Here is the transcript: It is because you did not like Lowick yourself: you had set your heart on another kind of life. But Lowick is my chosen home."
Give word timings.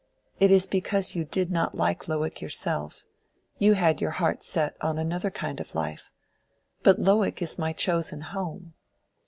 It 0.39 0.49
is 0.49 0.65
because 0.65 1.13
you 1.13 1.25
did 1.25 1.51
not 1.51 1.75
like 1.77 2.07
Lowick 2.07 2.41
yourself: 2.41 3.05
you 3.59 3.73
had 3.73 3.97
set 3.97 4.01
your 4.01 4.09
heart 4.09 4.43
on 4.81 4.97
another 4.97 5.29
kind 5.29 5.59
of 5.59 5.75
life. 5.75 6.09
But 6.81 6.97
Lowick 6.97 7.39
is 7.39 7.59
my 7.59 7.71
chosen 7.71 8.21
home." 8.21 8.73